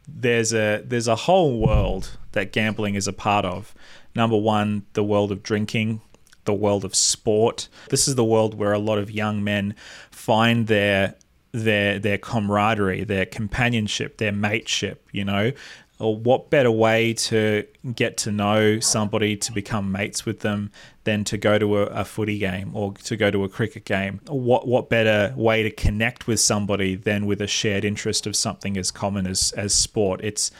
[0.06, 3.74] there's a there's a whole world that gambling is a part of.
[4.14, 6.02] Number one, the world of drinking,
[6.44, 7.68] the world of sport.
[7.90, 9.74] This is the world where a lot of young men
[10.10, 11.14] find their
[11.52, 15.52] their their camaraderie, their companionship, their mateship, you know.
[16.00, 20.72] Or what better way to get to know somebody to become mates with them
[21.04, 24.20] than to go to a, a footy game or to go to a cricket game?
[24.26, 28.76] What what better way to connect with somebody than with a shared interest of something
[28.76, 30.20] as common as as sport?
[30.24, 30.50] It's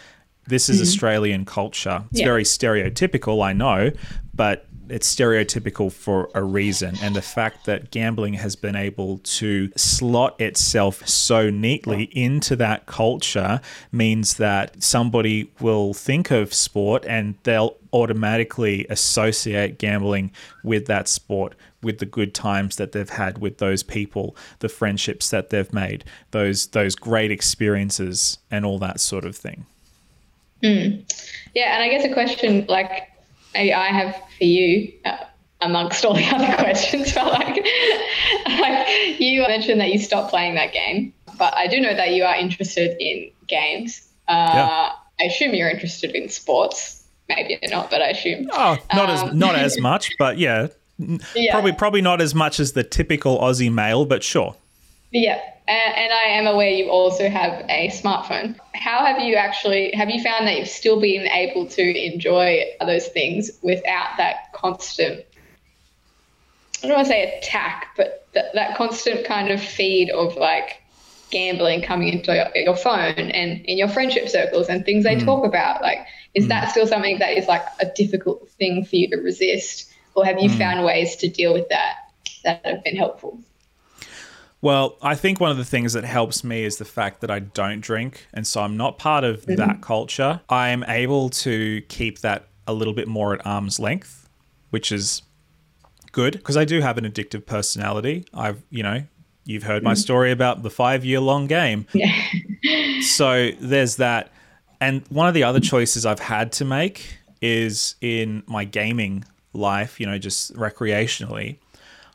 [0.47, 0.83] this is mm-hmm.
[0.83, 2.05] Australian culture.
[2.13, 2.27] It's Yeah.
[2.27, 3.91] very stereotypical, I know,
[4.35, 6.97] but it's stereotypical for a reason.
[7.03, 12.87] And the fact that gambling has been able to slot itself so neatly into that
[12.87, 13.61] culture
[13.93, 21.55] means that somebody will think of sport and they'll automatically associate gambling with that sport
[21.83, 26.03] with the good times that they've had with those people the friendships that they've made
[26.33, 29.65] those those great experiences and all that sort of thing
[30.61, 31.05] mm.
[31.55, 33.09] Yeah, and I guess a question like
[33.55, 35.17] I I have for you, uh,
[35.61, 37.65] amongst all the other questions, but like,
[38.61, 42.25] like you mentioned that you stopped playing that game, but I do know that you
[42.25, 44.07] are interested in games.
[44.29, 44.93] Uh, Yeah.
[45.21, 47.03] I assume you're interested in sports.
[47.29, 48.49] Maybe not, but I assume.
[48.53, 50.67] Oh, not as not as much, but yeah,
[51.35, 51.53] Yeah.
[51.53, 54.57] probably probably not as much as the typical Aussie male, but sure.
[55.15, 58.59] Yeah, and, and I am aware you also have a smartphone.
[58.75, 63.07] How have you actually have you found that you've still been able to enjoy those
[63.07, 65.25] things without that constant?
[66.83, 70.83] I don't want to say attack, but th- that constant kind of feed of like
[71.31, 75.25] gambling coming into your, your phone and in your friendship circles and things they hmm.
[75.25, 75.81] talk about.
[75.81, 76.71] Like, is that hmm.
[76.71, 80.51] still something that is like a difficult thing for you to resist, or have you
[80.51, 80.59] hmm.
[80.59, 81.99] found ways to deal with that
[82.43, 83.39] that have been helpful?
[84.65, 87.39] Well, I think one of the things that helps me is the fact that I
[87.39, 89.57] don't drink, and so I'm not part of mm-hmm.
[89.57, 90.41] that culture.
[90.49, 94.27] I am able to keep that a little bit more at arm's length,
[94.71, 95.21] which is
[96.13, 98.25] good because I do have an addictive personality.
[98.33, 99.05] I've, you know,
[99.45, 99.99] You've heard my mm-hmm.
[99.99, 101.87] story about the five year long game.
[101.95, 103.03] Yeah.
[103.03, 104.33] so there's that.
[104.81, 110.01] And one of the other choices I've had to make is in my gaming life,
[110.01, 111.59] you know, just recreationally,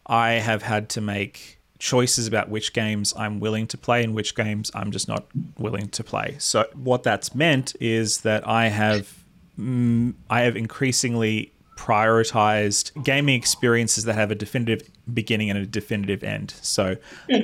[0.07, 4.35] I have had to make choices about which games I'm willing to play and which
[4.35, 5.25] games I'm just not
[5.57, 6.35] willing to play.
[6.37, 9.23] So what that's meant is that I have
[9.57, 14.81] mm, I have increasingly prioritized gaming experiences that have a definitive
[15.13, 16.53] beginning and a definitive end.
[16.61, 16.97] So,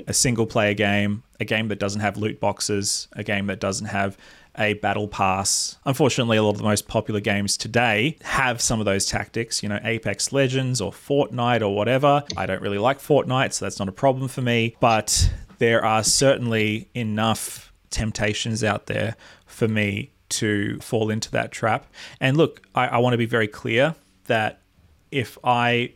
[0.07, 3.87] a single player game, a game that doesn't have loot boxes, a game that doesn't
[3.87, 4.17] have
[4.57, 5.77] a battle pass.
[5.85, 9.69] Unfortunately, a lot of the most popular games today have some of those tactics, you
[9.69, 12.23] know, Apex Legends or Fortnite or whatever.
[12.37, 16.03] I don't really like Fortnite, so that's not a problem for me, but there are
[16.03, 21.85] certainly enough temptations out there for me to fall into that trap.
[22.19, 23.95] And look, I, I want to be very clear
[24.25, 24.61] that
[25.11, 25.93] if I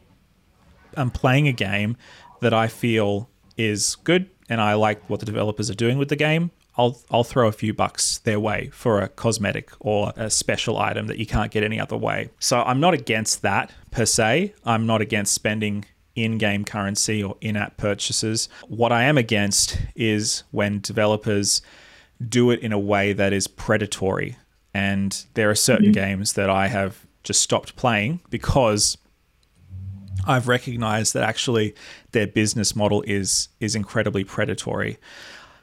[0.96, 1.98] am playing a game
[2.42, 6.16] that I feel is good and I like what the developers are doing with the
[6.16, 10.78] game, I'll I'll throw a few bucks their way for a cosmetic or a special
[10.78, 12.30] item that you can't get any other way.
[12.40, 14.54] So I'm not against that per se.
[14.64, 18.48] I'm not against spending in-game currency or in-app purchases.
[18.68, 21.62] What I am against is when developers
[22.28, 24.38] do it in a way that is predatory.
[24.74, 26.06] And there are certain mm-hmm.
[26.06, 28.98] games that I have just stopped playing because
[30.26, 31.76] I've recognized that actually
[32.12, 34.98] their business model is is incredibly predatory.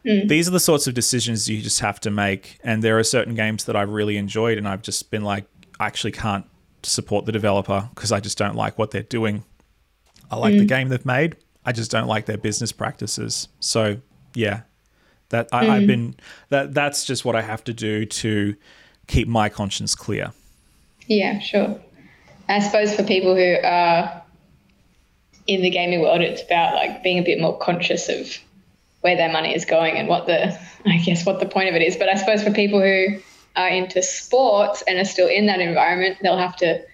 [0.07, 0.29] Mm.
[0.29, 2.59] These are the sorts of decisions you just have to make.
[2.63, 5.45] And there are certain games that I've really enjoyed, and I've just been like,
[5.81, 6.47] I actually can't
[6.83, 9.45] support the developer because I just don't like what they're doing.
[10.31, 10.61] I like mm.
[10.61, 11.37] the game they've made.
[11.65, 13.49] I just don't like their business practices.
[13.61, 13.99] So
[14.35, 14.63] yeah,
[15.31, 15.71] that I, mm.
[15.71, 16.15] I've been
[16.51, 18.55] that that's just what I have to do to
[19.09, 20.33] keep my conscience clear.
[21.09, 21.81] Yeah, sure.
[22.49, 24.23] I suppose for people who are
[25.49, 28.39] in the gaming world, it's about like being a bit more conscious of
[29.07, 31.83] where their money is going and what the I guess what the point of it
[31.83, 31.97] is.
[31.97, 33.21] But I suppose for people who
[33.55, 36.85] are into sports and are still in that environment, they'll have to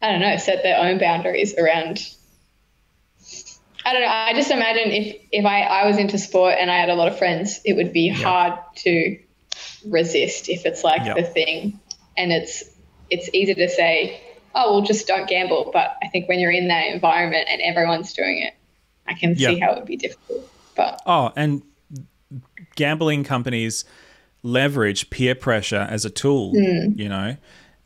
[0.00, 2.00] I don't know, set their own boundaries around
[3.84, 4.08] I don't know.
[4.08, 7.08] I just imagine if if I, I was into sport and I had a lot
[7.08, 9.18] of friends, it would be hard to
[9.86, 11.78] resist if it's like the thing.
[12.16, 12.64] And it's
[13.10, 14.22] it's easy to say,
[14.54, 15.70] oh, well, just don't gamble.
[15.70, 18.54] But I think when you're in that environment and everyone's doing it,
[19.06, 20.48] I can see how it would be difficult.
[20.76, 21.62] But oh, and
[22.76, 23.84] gambling companies
[24.42, 26.54] leverage peer pressure as a tool.
[26.54, 26.98] Mm.
[26.98, 27.36] You know,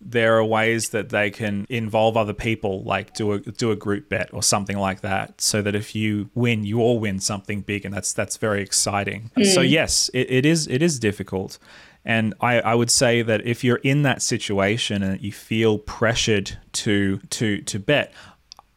[0.00, 4.08] there are ways that they can involve other people, like do a do a group
[4.08, 7.84] bet or something like that, so that if you win, you all win something big,
[7.84, 9.30] and that's that's very exciting.
[9.36, 9.46] Mm.
[9.46, 11.58] So yes, it, it is it is difficult.
[12.04, 16.56] And I, I would say that if you're in that situation and you feel pressured
[16.74, 18.12] to to to bet,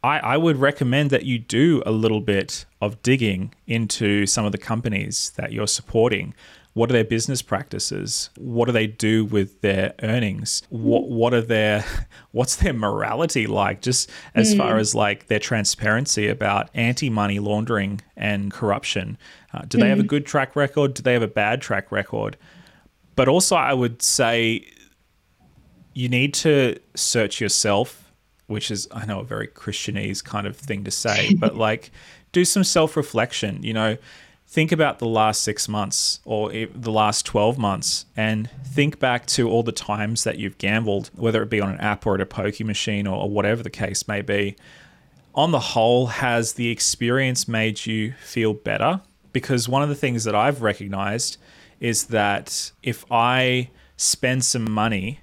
[0.03, 4.51] I, I would recommend that you do a little bit of digging into some of
[4.51, 6.33] the companies that you're supporting.
[6.73, 8.29] What are their business practices?
[8.37, 10.61] What do they do with their earnings?
[10.69, 11.83] What what are their
[12.31, 13.81] what's their morality like?
[13.81, 14.57] Just as mm.
[14.57, 19.17] far as like their transparency about anti money laundering and corruption.
[19.53, 19.89] Uh, do they mm.
[19.89, 20.07] have a mm.
[20.07, 20.93] good track record?
[20.93, 22.37] Do they have a bad track record?
[23.15, 24.65] But also, I would say
[25.93, 28.08] you need to search yourself
[28.49, 31.91] which is I know a very Christianese kind of thing to say, but like
[32.31, 33.63] do some self reflection.
[33.63, 33.97] You know,
[34.47, 39.47] think about the last six months or the last 12 months and think back to
[39.47, 42.25] all the times that you've gambled, whether it be on an app or at a
[42.25, 44.55] pokie machine or whatever the case may be.
[45.35, 49.01] On the whole, has the experience made you feel better?
[49.31, 51.37] Because one of the things that I've recognized
[51.79, 55.19] is that if I spend some money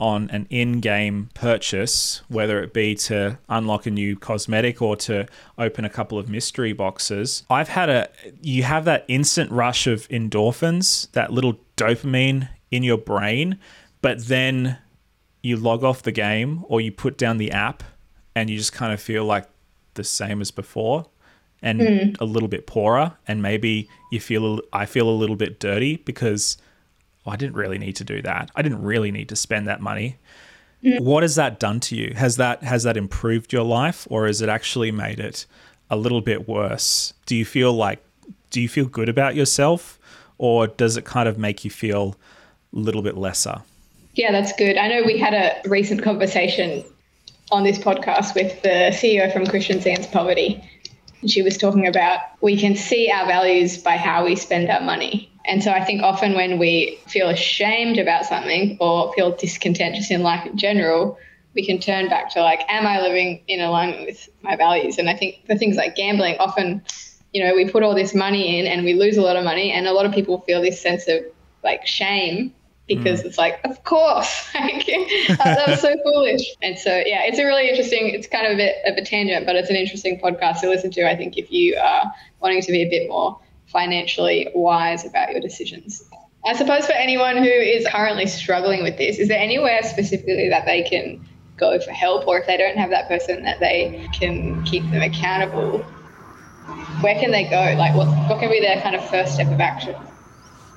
[0.00, 5.26] on an in-game purchase, whether it be to unlock a new cosmetic or to
[5.58, 8.08] open a couple of mystery boxes, I've had a
[8.40, 13.58] you have that instant rush of endorphins, that little dopamine in your brain,
[14.00, 14.78] but then
[15.42, 17.82] you log off the game or you put down the app
[18.34, 19.46] and you just kind of feel like
[19.94, 21.06] the same as before
[21.62, 22.16] and mm.
[22.20, 26.56] a little bit poorer and maybe you feel I feel a little bit dirty because
[27.26, 28.50] oh, I didn't really need to do that.
[28.54, 30.18] I didn't really need to spend that money.
[30.82, 31.00] Mm.
[31.00, 32.14] What has that done to you?
[32.14, 35.46] Has that has that improved your life or has it actually made it
[35.90, 37.12] a little bit worse?
[37.26, 38.02] Do you feel like
[38.50, 39.98] do you feel good about yourself
[40.38, 42.16] or does it kind of make you feel
[42.74, 43.62] a little bit lesser?
[44.14, 44.76] Yeah, that's good.
[44.76, 46.84] I know we had a recent conversation
[47.52, 50.62] on this podcast with the CEO from Christian Against Poverty.
[51.20, 54.80] And she was talking about we can see our values by how we spend our
[54.80, 55.30] money.
[55.44, 60.10] And so I think often when we feel ashamed about something or feel discontent just
[60.10, 61.18] in life in general,
[61.54, 64.98] we can turn back to like, am I living in alignment with my values?
[64.98, 66.82] And I think the things like gambling often
[67.32, 69.70] you know, we put all this money in and we lose a lot of money,
[69.72, 71.22] and a lot of people feel this sense of
[71.62, 72.52] like shame
[72.90, 73.26] because mm.
[73.26, 76.42] it's like, of course, like, that was so foolish.
[76.60, 79.46] And so, yeah, it's a really interesting, it's kind of a bit of a tangent,
[79.46, 82.72] but it's an interesting podcast to listen to, I think, if you are wanting to
[82.72, 86.02] be a bit more financially wise about your decisions.
[86.44, 90.66] I suppose for anyone who is currently struggling with this, is there anywhere specifically that
[90.66, 91.24] they can
[91.56, 95.02] go for help, or if they don't have that person that they can keep them
[95.02, 95.78] accountable,
[97.02, 97.74] where can they go?
[97.78, 99.94] Like, what, what can be their kind of first step of action?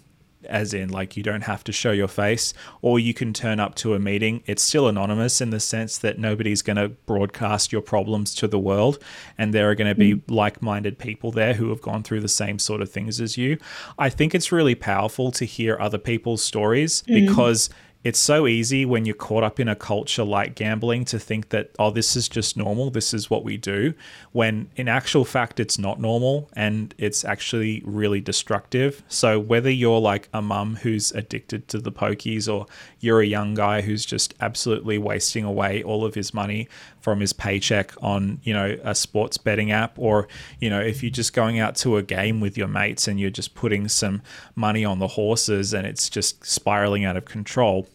[0.50, 3.74] as in like you don't have to show your face or you can turn up
[3.74, 7.80] to a meeting it's still anonymous in the sense that nobody's going to broadcast your
[7.80, 8.98] problems to the world
[9.38, 10.22] and there are going to be mm.
[10.28, 13.56] like-minded people there who have gone through the same sort of things as you
[13.98, 17.26] i think it's really powerful to hear other people's stories mm.
[17.26, 17.70] because
[18.02, 21.70] it's so easy when you're caught up in a culture like gambling to think that,
[21.78, 23.92] oh, this is just normal, this is what we do,
[24.32, 29.02] when in actual fact, it's not normal and it's actually really destructive.
[29.08, 32.66] So, whether you're like a mum who's addicted to the pokies or
[33.00, 36.68] you're a young guy who's just absolutely wasting away all of his money
[37.02, 40.26] from his paycheck on, you know, a sports betting app, or,
[40.58, 43.28] you know, if you're just going out to a game with your mates and you're
[43.28, 44.22] just putting some
[44.54, 47.86] money on the horses and it's just spiraling out of control.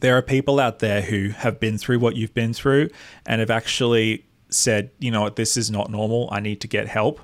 [0.00, 2.90] There are people out there who have been through what you've been through
[3.26, 6.28] and have actually said, you know what, this is not normal.
[6.30, 7.20] I need to get help.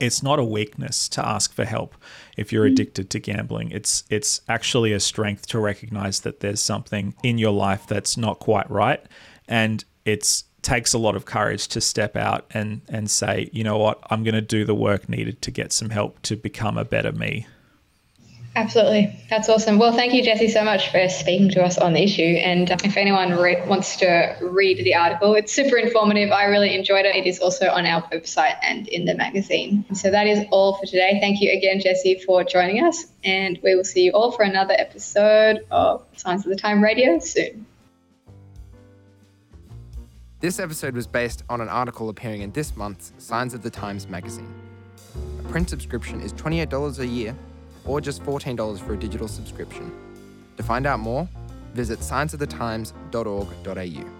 [0.00, 1.96] It's not a weakness to ask for help
[2.36, 2.74] if you're mm-hmm.
[2.74, 3.72] addicted to gambling.
[3.72, 8.38] It's it's actually a strength to recognize that there's something in your life that's not
[8.38, 9.04] quite right
[9.48, 13.78] and it takes a lot of courage to step out and and say, you know
[13.78, 16.84] what, I'm going to do the work needed to get some help to become a
[16.84, 17.46] better me.
[18.58, 19.16] Absolutely.
[19.30, 19.78] That's awesome.
[19.78, 22.22] Well, thank you, Jesse, so much for speaking to us on the issue.
[22.22, 26.32] And um, if anyone re- wants to read the article, it's super informative.
[26.32, 27.14] I really enjoyed it.
[27.14, 29.84] It is also on our website and in the magazine.
[29.94, 31.18] So that is all for today.
[31.20, 33.04] Thank you again, Jesse, for joining us.
[33.22, 37.20] And we will see you all for another episode of Signs of the Times Radio
[37.20, 37.64] soon.
[40.40, 44.08] This episode was based on an article appearing in this month's Signs of the Times
[44.08, 44.52] magazine.
[45.44, 47.36] A print subscription is $28 a year,
[47.88, 49.92] or just $14 for a digital subscription.
[50.58, 51.28] To find out more,
[51.74, 54.17] visit signsofthetimes.org.au.